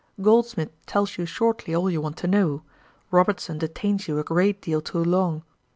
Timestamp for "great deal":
4.23-4.81